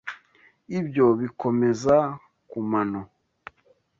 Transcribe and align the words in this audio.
Ibyo 0.79 1.05
bikomeza 1.19 1.95
kumano. 2.49 3.01